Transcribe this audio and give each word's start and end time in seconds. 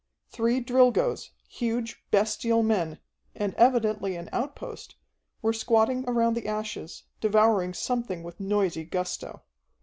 Three 0.31 0.59
Drilgoes, 0.61 1.29
huge, 1.47 2.03
bestial 2.09 2.63
men, 2.63 2.97
and 3.35 3.53
evidently 3.53 4.15
an 4.15 4.31
outpost, 4.33 4.95
were 5.43 5.53
squatting 5.53 6.05
around 6.09 6.33
the 6.33 6.47
ashes, 6.47 7.03
devouring 7.19 7.75
something 7.75 8.23
with 8.23 8.39
noisy 8.39 8.83
gusto. 8.83 9.43